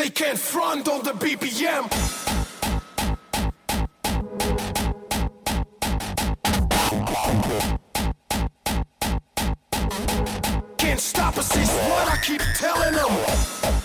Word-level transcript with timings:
They 0.00 0.08
can't 0.08 0.38
front 0.38 0.88
on 0.88 1.04
the 1.04 1.12
BPM. 1.12 1.90
Can't 10.78 10.98
stop 10.98 11.36
us, 11.36 11.54
is 11.54 11.68
what 11.68 12.08
I 12.08 12.16
keep 12.22 12.40
telling 12.56 12.94
them. 12.94 13.79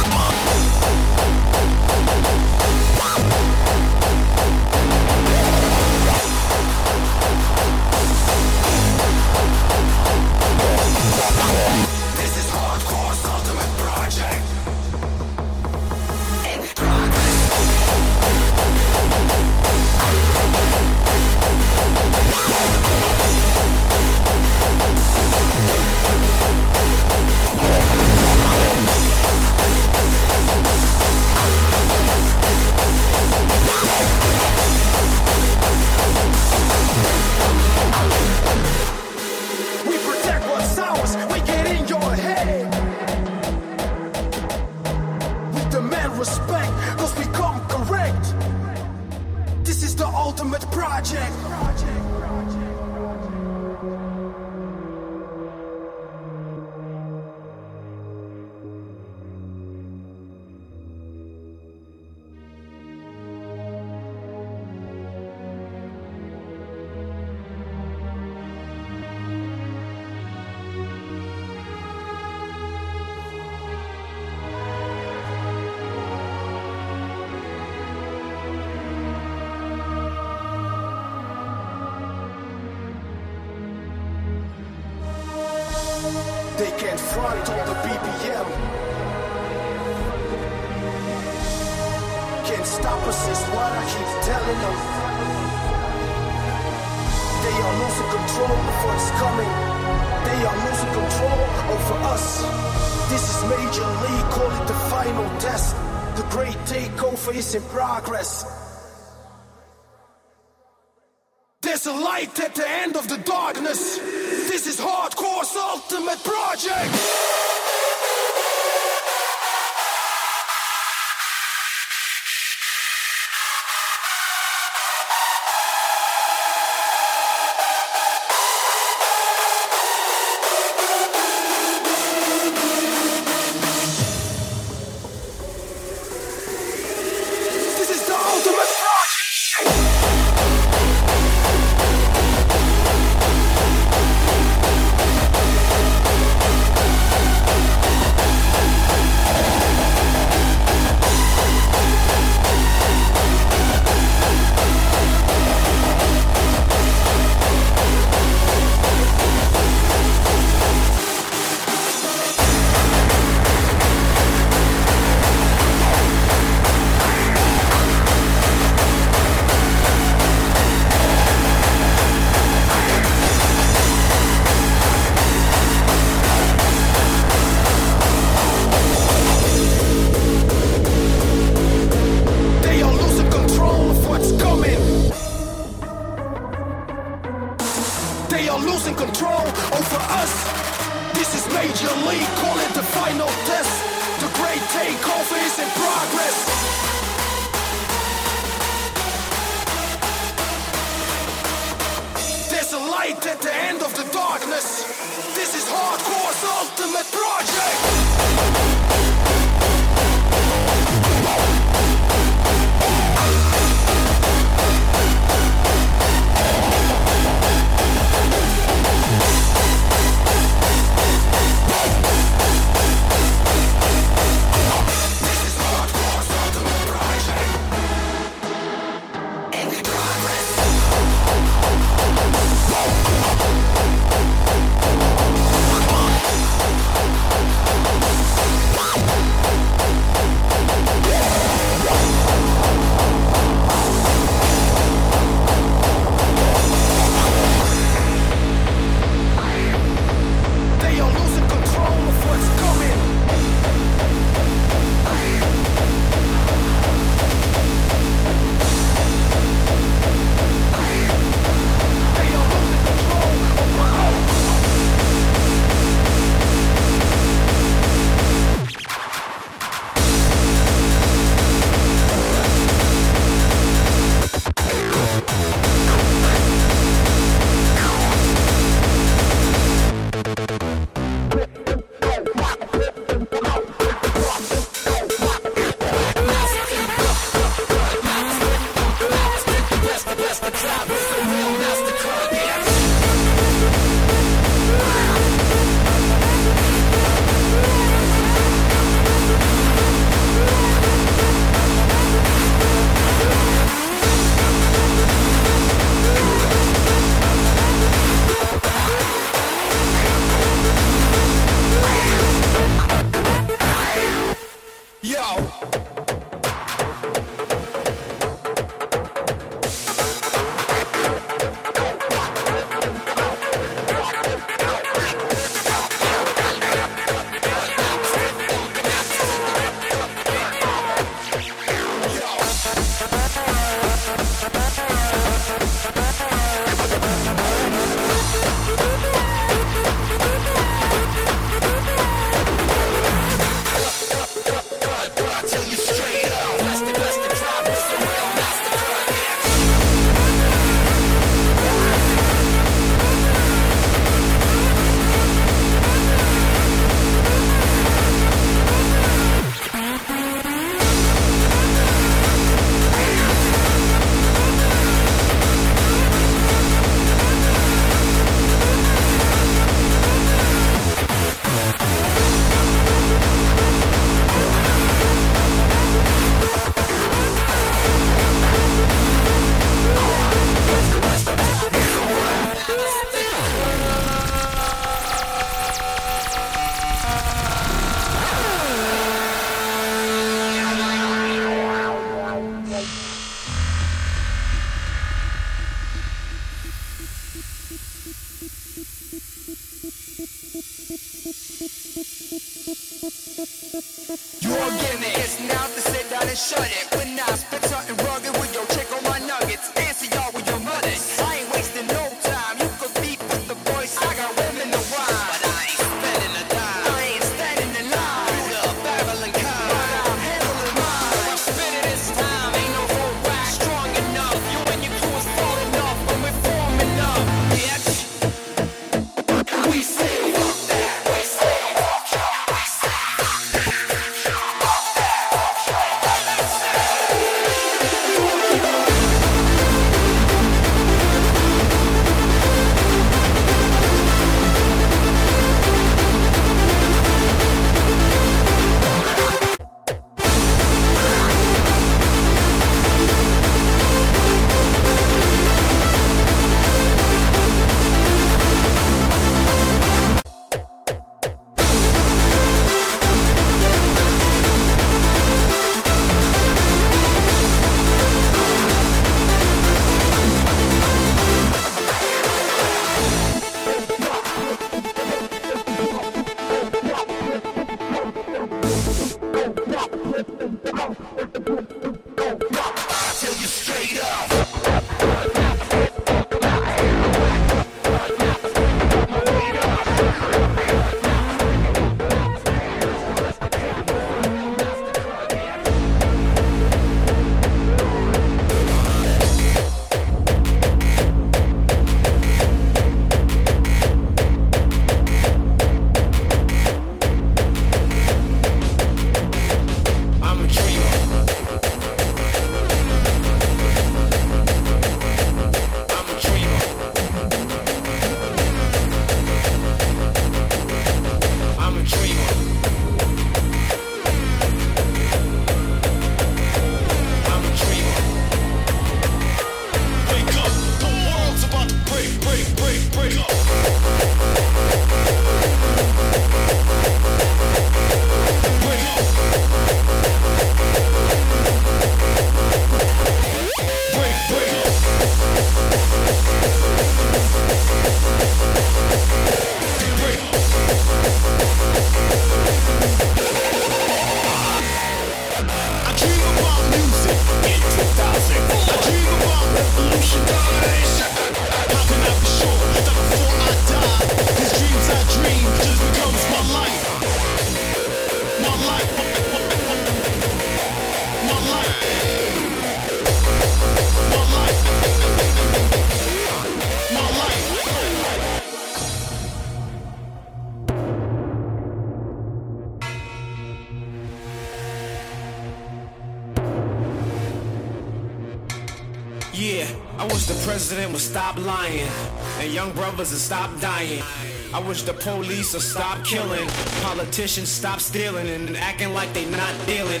urge 594.82 594.86
the 594.86 594.94
police 594.94 595.52
to 595.52 595.60
stop 595.60 596.04
killing. 596.04 596.48
Politicians 596.82 597.48
stop 597.48 597.80
stealing 597.80 598.28
and 598.28 598.56
acting 598.56 598.92
like 598.92 599.12
they 599.12 599.28
not 599.30 599.54
dealing. 599.66 600.00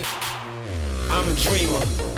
I'm 1.10 1.28
a 1.28 1.34
dreamer. 1.34 2.11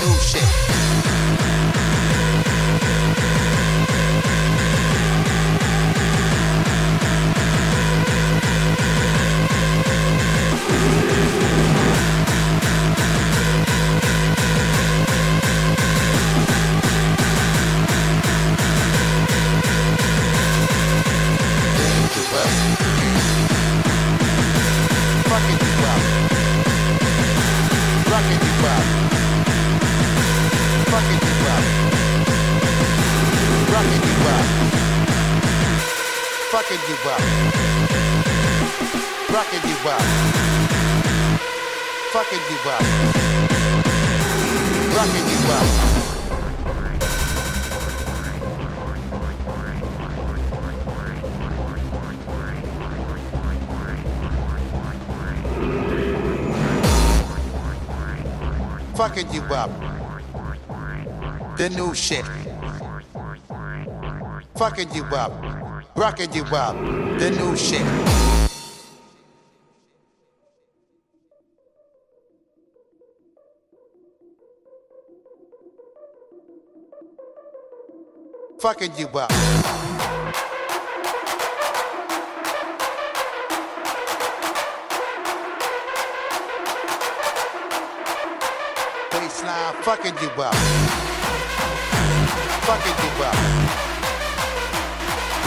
new 0.00 0.18
shit. 0.20 0.69
Fucking 59.10 59.32
you 59.32 59.42
up. 59.42 59.70
The 61.56 61.68
new 61.70 61.94
shit. 61.94 62.24
Fucking 64.54 64.94
you 64.94 65.02
up. 65.06 65.32
Rocking 65.96 66.32
you 66.32 66.44
up. 66.44 66.76
The 67.18 67.30
new 67.32 67.56
shit. 67.56 67.82
Fucking 78.60 78.92
you 78.96 79.08
up. 79.08 79.89
Fucking 89.72 90.14
you 90.22 90.30
up. 90.42 90.54
Fucking 92.66 92.98
you 93.02 93.24
up. 93.24 93.36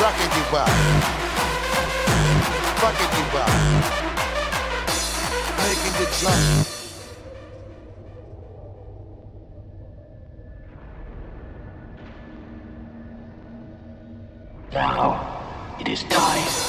Rocking 0.01 0.31
you 0.37 0.57
up. 0.57 0.69
Fucking 2.81 3.13
you 3.17 3.25
up. 3.39 3.49
Making 5.57 5.95
you 5.99 6.07
jump. 6.19 6.67
Now 14.73 15.75
it 15.79 15.87
is 15.87 16.03
time 16.03 16.62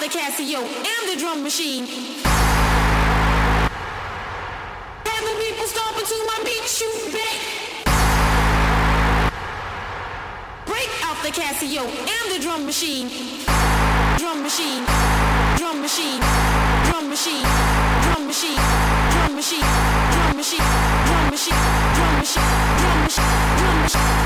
the 0.00 0.06
Casio 0.06 0.60
and 0.60 1.08
the 1.10 1.16
drum 1.18 1.42
machine. 1.42 1.82
And 5.04 5.22
the 5.26 5.34
people 5.42 5.66
stomping 5.66 6.06
to 6.06 6.24
my 6.26 6.38
beat, 6.44 6.62
shoot 6.64 7.12
back. 7.12 7.38
Break 10.66 10.90
out 11.02 11.20
the 11.24 11.30
Casio 11.30 11.82
and 11.82 12.32
the 12.32 12.38
drum 12.40 12.64
machine. 12.64 13.08
Drum 14.18 14.42
machine, 14.42 14.84
drum 15.56 15.80
machine, 15.80 16.20
drum 16.84 17.08
machine, 17.10 17.42
drum 18.04 18.26
machine, 18.28 18.28
drum 18.28 18.28
machine, 18.28 18.62
drum 19.10 19.34
machine, 19.34 19.34
drum 19.34 19.34
machine, 19.34 19.64
drum 20.22 20.36
machine, 20.36 20.68
drum 21.06 21.26
machine, 21.30 21.58
drum 21.96 22.14
machine, 22.20 22.44
drum 22.78 23.00
machine, 23.02 23.24
drum 23.58 23.82
machine, 23.82 24.17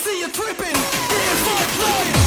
see 0.00 0.18
you 0.20 0.28
tripping, 0.30 0.72
getting 0.72 1.36
fucked 1.44 2.19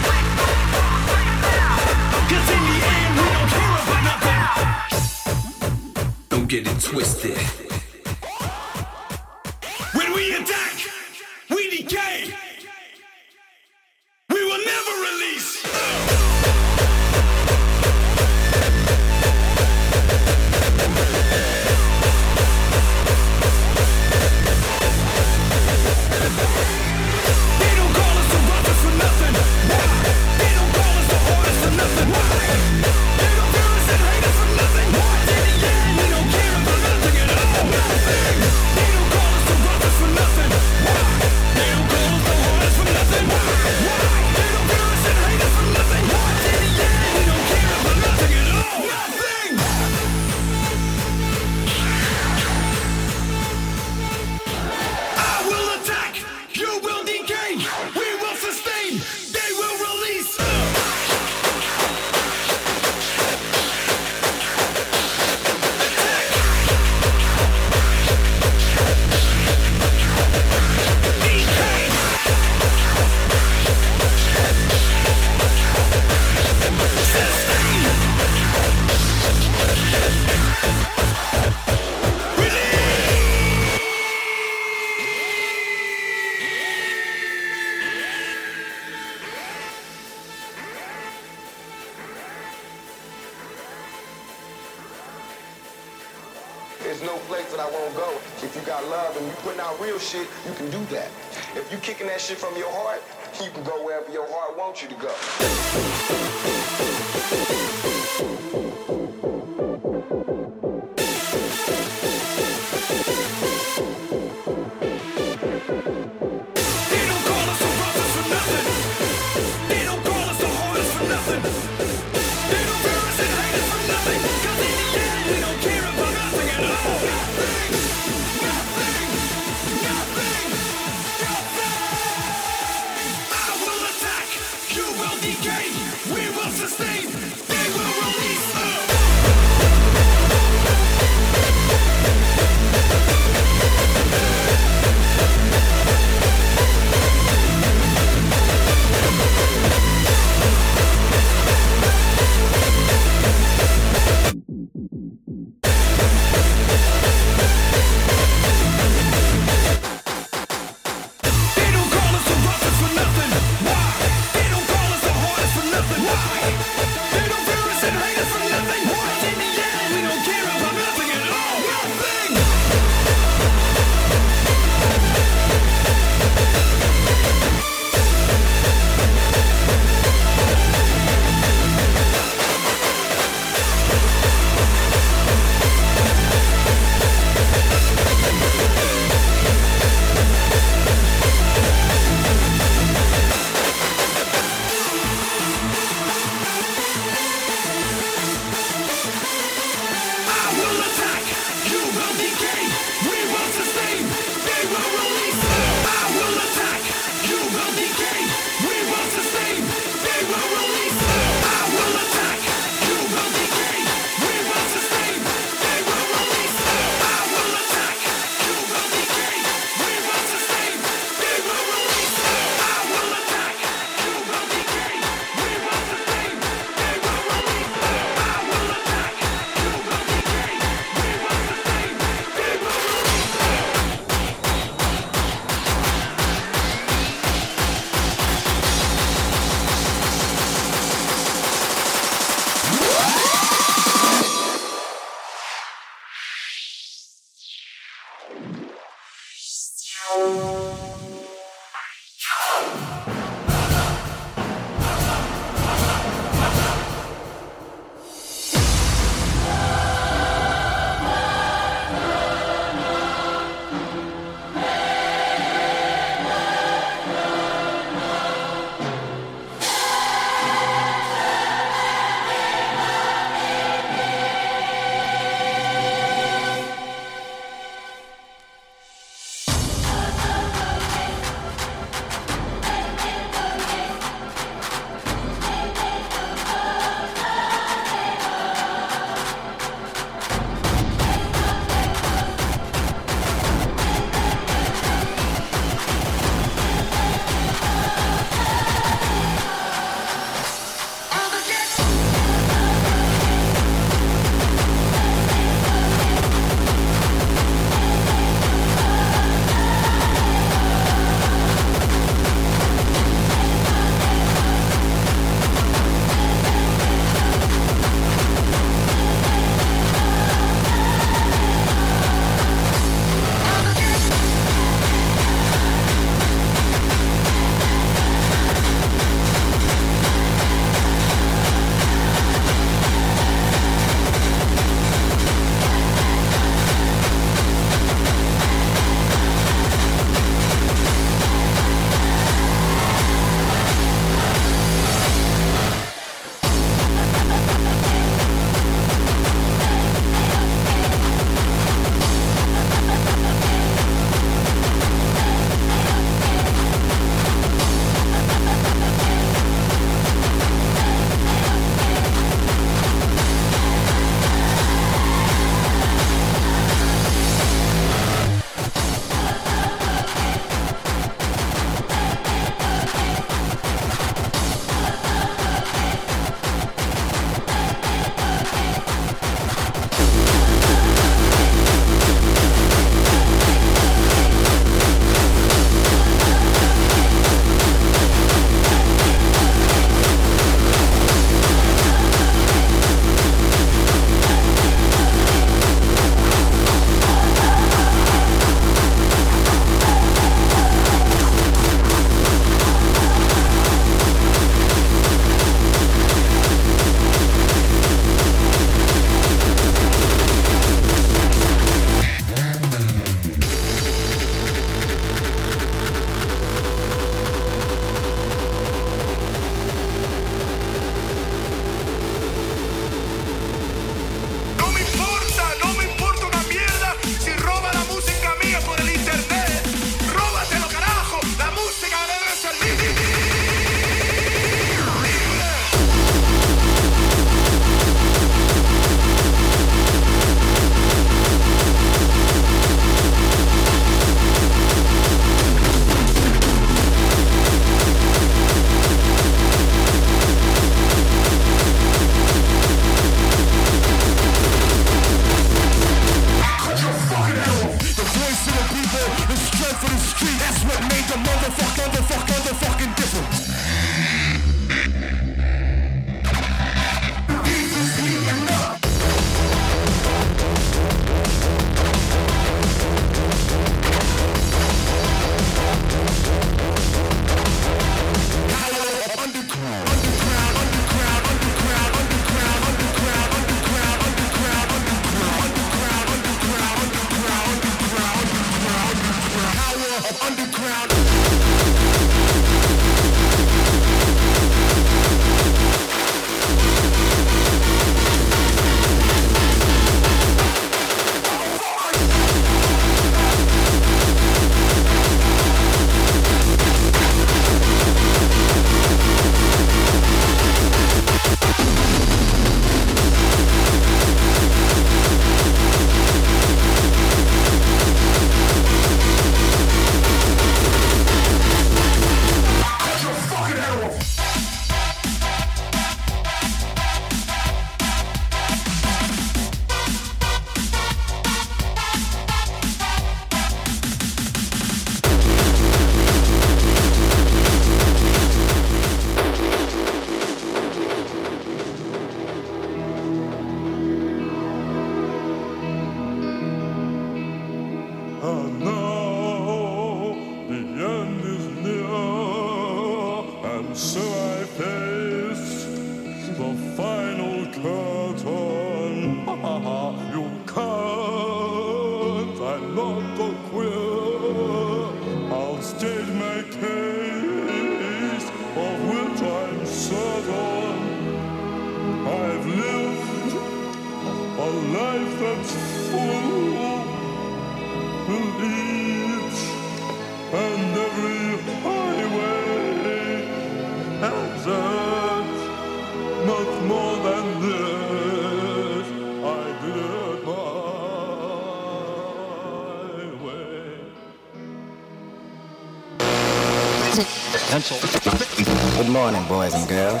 Good 597.60 598.88
morning, 598.88 599.22
boys 599.28 599.52
and 599.52 599.68
girls. 599.68 600.00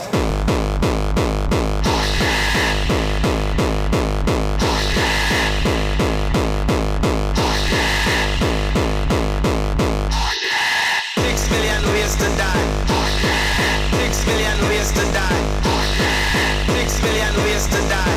Six 11.20 11.50
million 11.50 11.84
ways 11.92 12.16
to 12.16 12.28
die. 12.40 12.64
Six 13.92 14.26
million 14.26 14.58
ways 14.70 14.90
to 14.92 15.04
die. 15.12 15.40
Six 16.64 17.02
million 17.02 17.34
ways 17.44 17.66
to 17.66 17.80
die. 17.92 18.16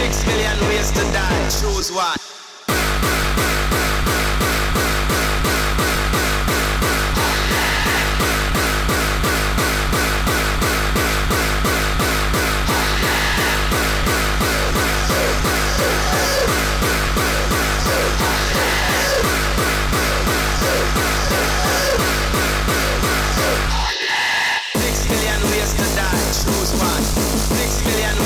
Six 0.00 0.26
million 0.26 0.58
ways 0.60 0.90
to 0.92 1.02
die. 1.12 1.50
Choose 1.60 1.92
one. 1.92 2.17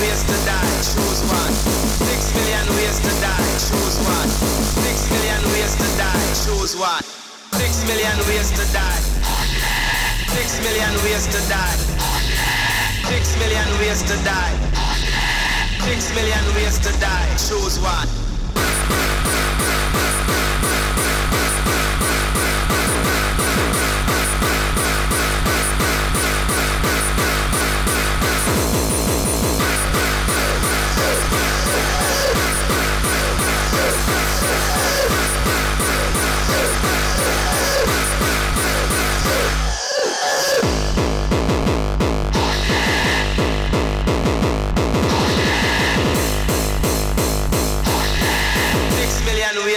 Ways 0.00 0.22
to 0.24 0.36
die. 0.46 0.72
Choose 0.80 1.20
one. 1.28 1.54
Six 2.06 2.34
million 2.34 2.66
ways 2.76 2.98
to 3.00 3.12
die. 3.20 3.48
Choose 3.58 3.98
one. 4.06 4.30
Six 4.84 5.10
million 5.10 5.42
ways 5.52 5.74
to 5.76 5.88
die. 5.98 6.24
Choose 6.44 6.74
one. 6.76 7.04
Six 7.58 7.84
million 7.88 8.16
ways 8.28 8.50
to 8.52 8.64
die. 8.72 9.00
Six 10.34 10.48
million 10.64 10.94
ways 11.04 11.26
to 11.26 11.40
die. 11.48 11.76
Six 13.10 13.36
million 13.36 13.68
ways 13.80 14.02
to 14.02 14.16
die. 14.24 14.54
Six 15.84 16.14
million 16.14 16.44
ways 16.54 16.78
to 16.78 16.92
die. 17.00 17.28
Choose 17.36 17.78
one. 17.80 18.21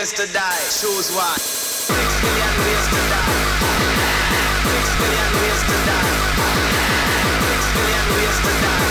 Ways 0.06 0.14
to 0.14 0.28
die. 0.34 0.62
Choose 0.70 1.10
one. 1.16 1.40
Six 1.40 2.22
million 2.22 2.54
ways 2.62 2.88
to 2.94 3.02
die. 3.10 3.34
Six 4.70 4.86
million 5.02 5.32
ways 5.42 5.62
to 5.66 5.78
die. 5.90 6.14
Six 7.50 7.64
million 7.74 8.06
ways 8.14 8.38
to 8.46 8.52
die. 8.66 8.86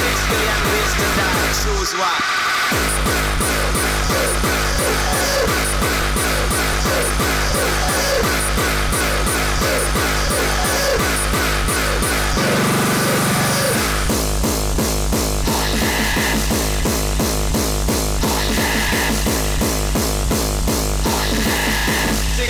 Six 0.00 0.16
million 0.30 0.60
ways 0.72 0.92
to 1.00 1.06
die. 1.20 1.52
Choose 1.60 1.92
one. 2.00 2.44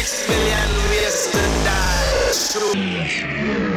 Six 0.05 0.28
million 0.28 0.68
ways 0.90 1.26
to 1.32 1.39
die. 1.64 2.05
Choose. 2.52 3.73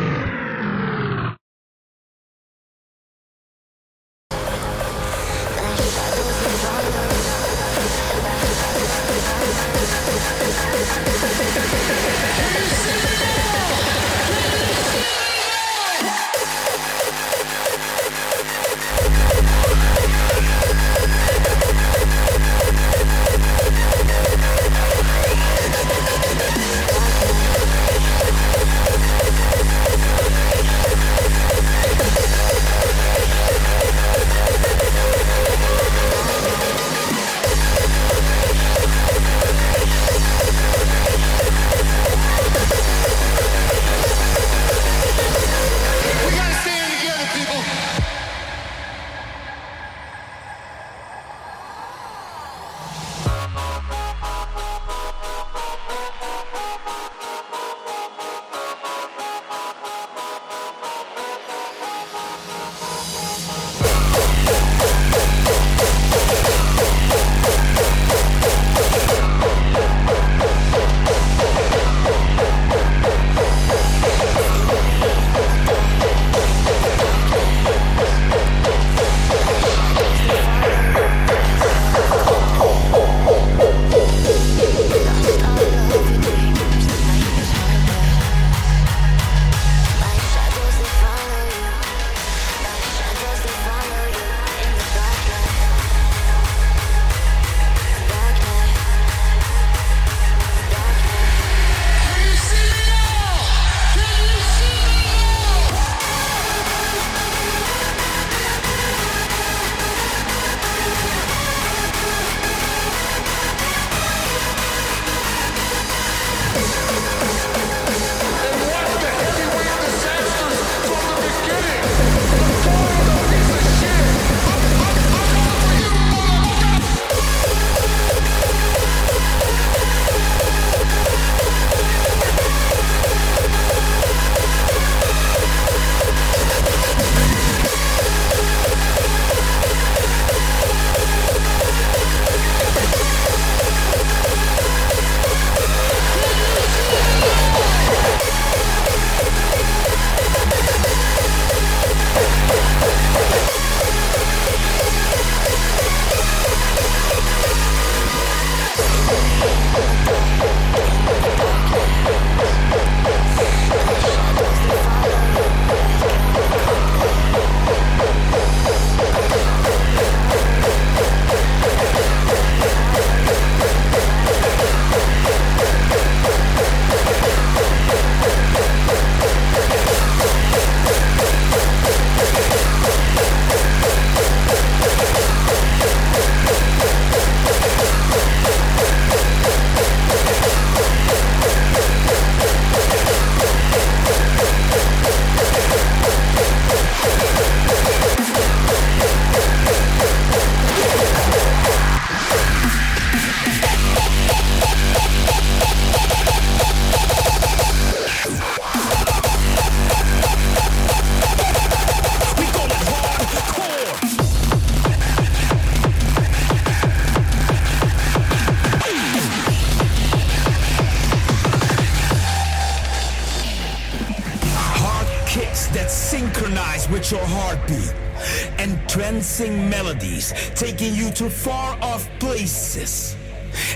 To 231.18 231.32
far 231.32 231.76
off 231.82 232.08
places. 232.20 233.16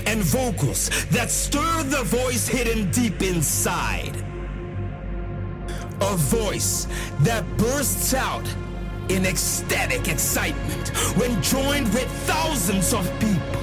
And 0.06 0.20
vocals 0.20 0.90
that 1.06 1.28
stir 1.28 1.82
the 1.82 2.04
voice 2.04 2.46
hidden 2.46 2.88
deep 2.92 3.20
inside. 3.20 4.16
A 6.00 6.16
voice 6.16 6.86
that 7.22 7.44
bursts 7.56 8.14
out 8.14 8.46
in 9.08 9.26
ecstatic 9.26 10.06
excitement 10.06 10.88
when 11.18 11.42
joined 11.42 11.92
with 11.92 12.08
thousands 12.28 12.94
of 12.94 13.10
people. 13.18 13.62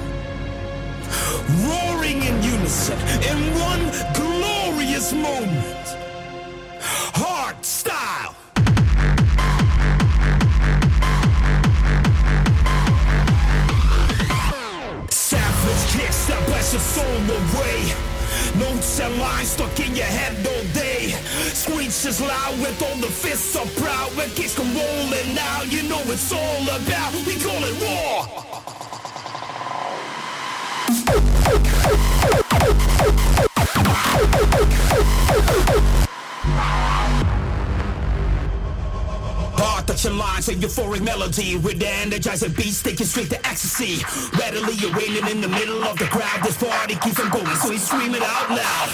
Roaring 1.70 2.22
in 2.24 2.44
unison 2.44 3.00
in 3.32 3.40
one 3.60 3.86
glorious 4.14 5.14
moment. 5.14 5.99
Bless 16.70 16.74
your 16.74 17.04
soul 17.04 17.22
away. 17.36 17.94
Notes 18.58 19.00
and 19.00 19.18
lines 19.18 19.50
stuck 19.50 19.80
in 19.80 19.96
your 19.96 20.06
head 20.06 20.36
all 20.46 20.64
day. 20.74 21.10
Screeches 21.54 22.22
loud 22.22 22.60
with 22.60 22.82
all 22.82 22.96
the 22.98 23.08
fists 23.08 23.54
so 23.54 23.66
proud. 23.82 24.16
When 24.16 24.30
kicks 24.32 24.56
come 24.56 24.74
rolling 24.76 25.38
out, 25.40 25.72
you 25.72 25.84
know 25.84 26.02
it's 26.06 26.32
all 26.32 26.64
about. 26.64 27.14
We 27.26 27.40
call 27.40 27.64
it 27.64 27.82
war. 27.82 28.50
Hard 39.90 39.98
touching 39.98 40.18
lines, 40.20 40.48
a 40.50 40.54
euphoric 40.54 41.02
melody 41.02 41.58
with 41.58 41.80
the 41.80 41.88
energizing 41.88 42.52
beats 42.52 42.84
taking 42.84 43.08
straight 43.08 43.30
to 43.32 43.48
ecstasy. 43.48 44.06
Readily 44.38 44.74
you're 44.76 44.94
waiting 44.94 45.28
in 45.28 45.42
the 45.42 45.48
middle 45.48 45.84
of 45.84 45.98
the 45.98 46.06
crowd. 46.06 46.44
This 46.44 46.58
party 46.58 46.94
keeps 46.94 47.20
on 47.20 47.32
going, 47.32 47.56
so 47.56 47.72
he's 47.72 47.88
screaming 47.88 48.22
out 48.22 48.50
loud. 48.52 48.90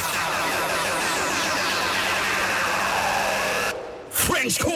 French 4.10 4.58
core. 4.58 4.72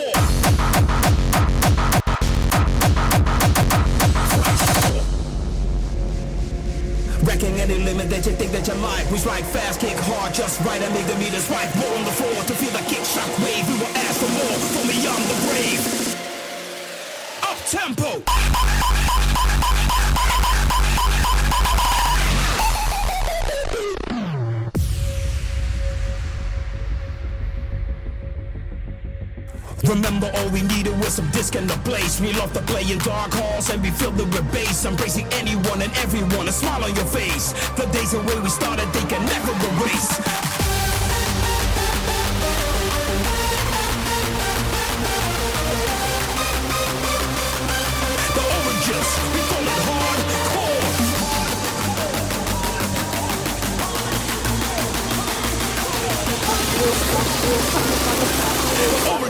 Wrecking 7.23 7.55
any 7.61 7.79
limit 7.79 8.09
that 8.09 8.25
you 8.25 8.33
think 8.33 8.51
that 8.51 8.67
you 8.67 8.73
like. 8.81 9.09
We 9.09 9.19
strike 9.19 9.45
fast, 9.45 9.79
kick 9.79 9.95
hard, 9.95 10.33
just 10.33 10.59
right, 10.65 10.81
and 10.81 10.93
make 10.93 11.05
the 11.05 11.15
meters 11.15 11.49
right. 11.49 11.73
More 11.77 11.95
on 11.95 12.03
the 12.03 12.11
floor 12.11 12.43
to 12.43 12.53
feel 12.55 12.71
the 12.71 12.83
kick 12.89 13.05
shock 13.05 13.31
wave. 13.39 13.65
We 13.69 13.79
will 13.79 13.95
ask 13.95 14.19
for 14.19 14.27
more 14.27 14.59
from 14.75 14.87
beyond 14.89 15.23
the 15.23 15.47
grave. 15.47 16.08
Tempo. 17.69 18.23
Remember 29.83 30.31
all 30.33 30.49
we 30.49 30.63
needed 30.63 30.97
was 30.97 31.13
some 31.13 31.29
disc 31.29 31.55
in 31.55 31.67
the 31.67 31.73
place 31.85 32.19
We 32.19 32.33
love 32.33 32.53
to 32.53 32.61
play 32.61 32.81
in 32.91 32.97
dark 32.97 33.33
halls 33.33 33.69
and 33.69 33.83
we 33.83 33.91
filled 33.91 34.17
with 34.17 34.51
bass 34.51 34.85
Embracing 34.85 35.27
anyone 35.33 35.83
and 35.83 35.95
everyone, 35.97 36.47
a 36.47 36.51
smile 36.51 36.83
on 36.83 36.95
your 36.95 37.05
face. 37.05 37.53
The 37.77 37.85
days 37.91 38.15
and 38.15 38.25
way 38.25 38.39
we 38.39 38.49
started, 38.49 38.91
they 38.93 39.05
can 39.05 39.23
never 39.27 39.51
erase 39.51 40.58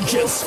Just 0.10 0.44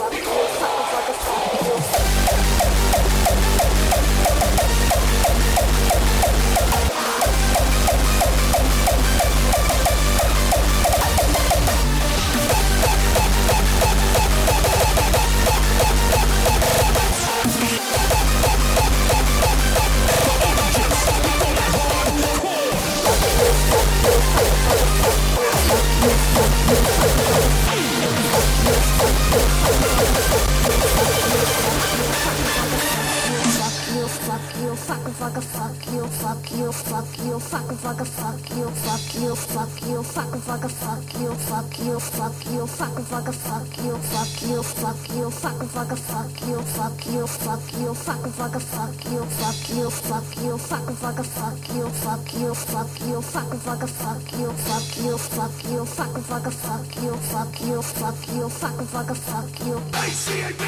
Fuck 34.82 35.06
fuck 35.14 35.42
fuck 35.42 35.86
you, 35.92 36.06
fuck 36.08 36.50
you, 36.50 36.72
fuck 36.72 37.18
you, 37.18 37.38
fuck 37.38 37.70
fuck 37.70 38.04
fuck 38.04 38.50
you, 38.50 38.68
fuck 38.68 39.14
you, 39.14 39.36
fuck 39.36 39.82
you, 39.82 40.02
fuck 40.02 40.34
fuck 40.42 40.70
fuck 40.70 41.20
you, 41.20 41.34
fuck 41.36 41.78
you, 41.78 41.98
fuck 42.00 42.46
you, 42.46 42.66
fuck 42.66 42.98
fuck 43.06 43.32
fuck 43.32 43.78
you, 43.78 43.96
fuck 44.02 44.42
you, 44.42 44.62
fuck 44.62 45.08
you, 45.14 45.30
fuck 45.30 45.62
fuck 45.70 45.96
fuck 45.96 46.40
you, 46.42 46.62
fuck 46.62 47.06
you, 47.06 47.26
fuck 47.28 47.72
you, 47.78 47.94
fuck 47.94 48.26
fuck 48.34 48.60
fuck 48.60 49.04
you, 49.06 49.24
fuck 49.24 49.68
you, 49.70 49.88
fuck 49.88 50.36
you, 50.42 50.58
fuck 50.58 50.90
fuck 50.98 51.22
fuck 51.22 51.70
you, 51.70 51.88
fuck 52.02 52.34
you, 52.34 52.54
fuck 52.54 53.00
you, 53.00 53.22
fuck 53.22 53.54
fuck 53.62 53.86
fuck 53.86 54.32
you, 54.32 54.52
fuck 54.52 54.96
you, 54.96 55.16
fuck 55.16 55.64
you, 55.64 55.84
fuck 55.84 56.16
fuck 56.26 56.52
fuck 56.52 56.96
you, 56.96 57.16
fuck 57.30 57.60
you, 57.60 57.82
fuck 57.82 58.28
you, 58.28 58.48
fuck 58.48 58.80
fuck 58.90 59.16
fuck 59.16 59.60
you. 59.64 59.76
ACAB, 59.94 60.62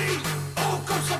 all 0.58 0.78
comes 0.86 1.10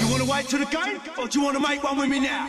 you 0.00 0.10
wanna 0.10 0.24
wait 0.24 0.48
till 0.48 0.60
the 0.60 0.66
game, 0.66 1.00
or 1.18 1.28
do 1.28 1.38
you 1.38 1.44
wanna 1.44 1.60
make 1.60 1.84
one 1.84 1.98
with 1.98 2.08
me 2.08 2.20
now? 2.20 2.48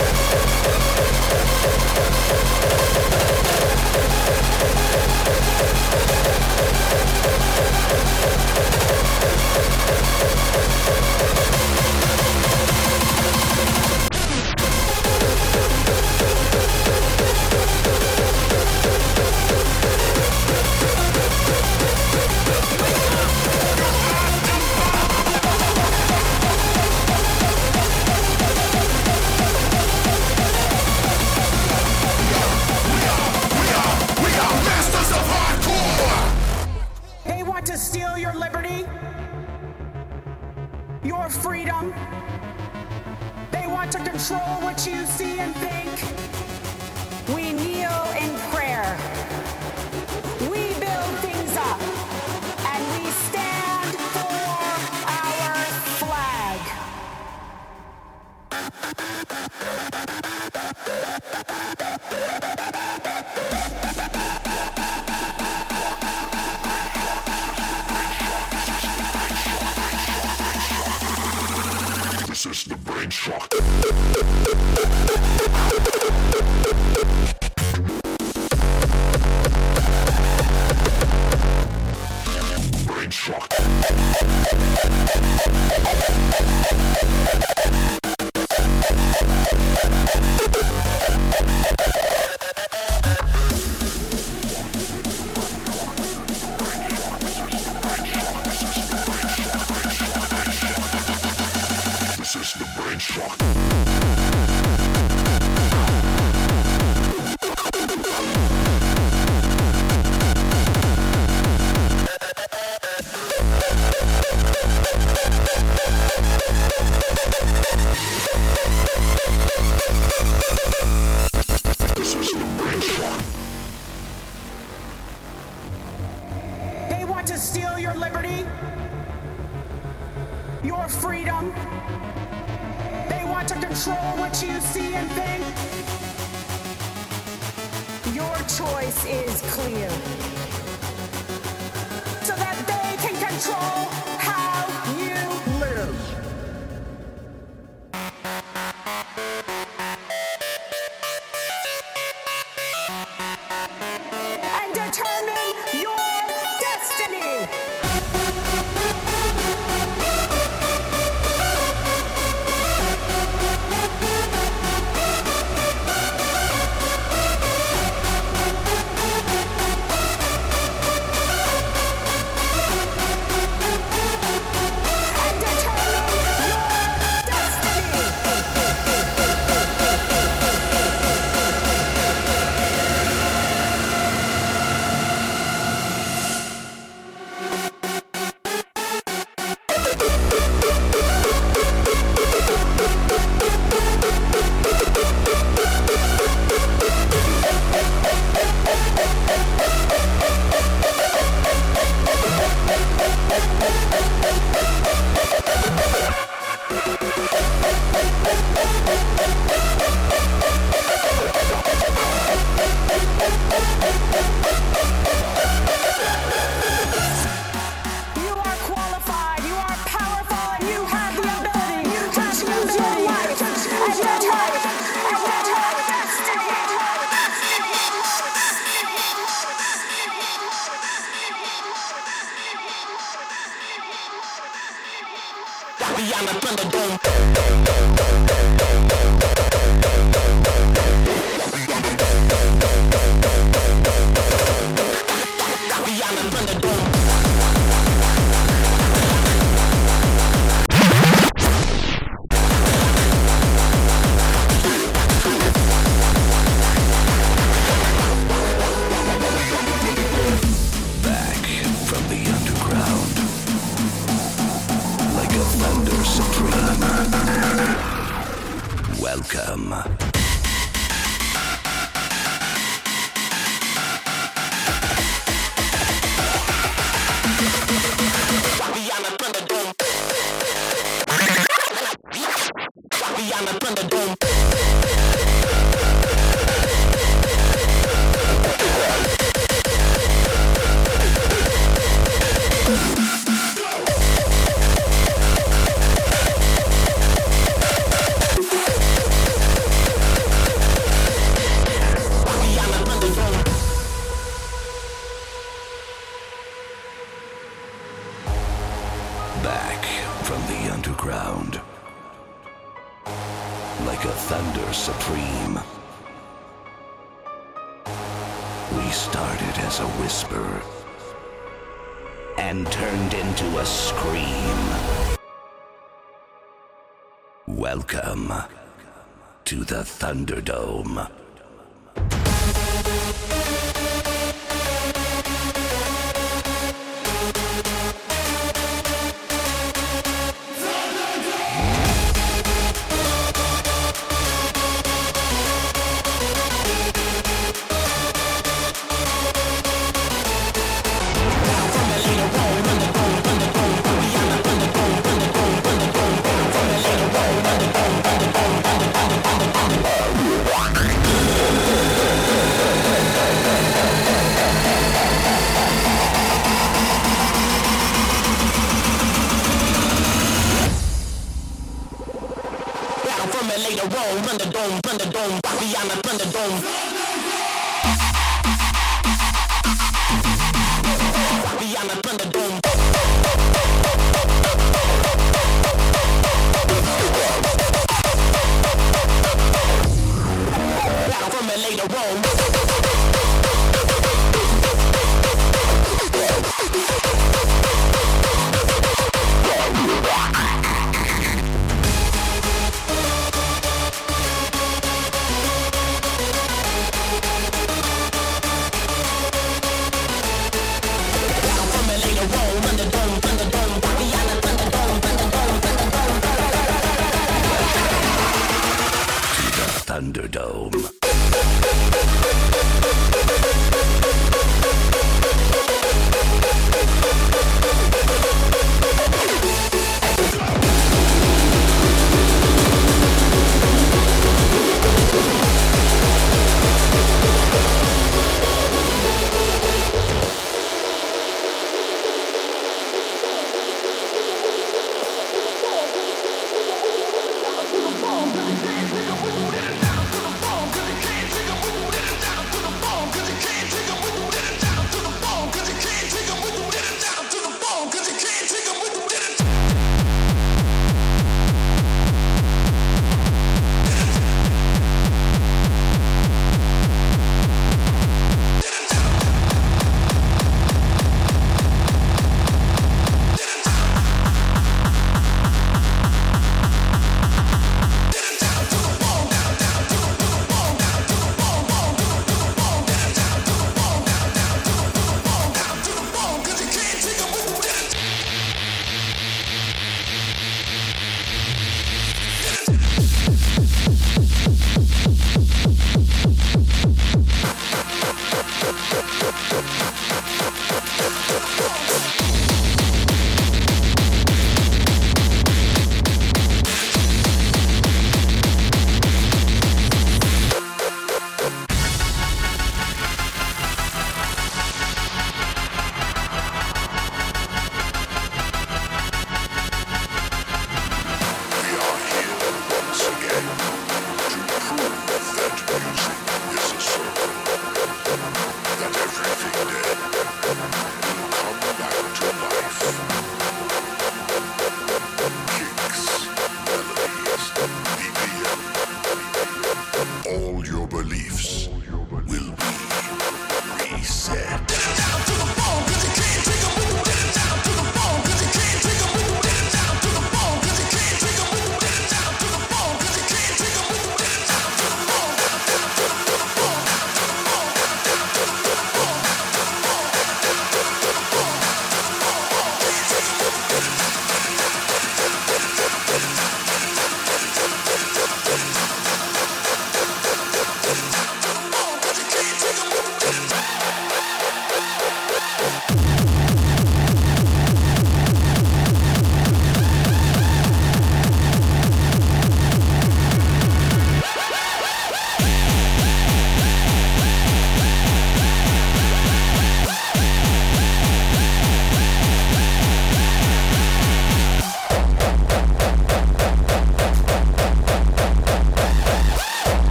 Thunderdome. 330.11 331.00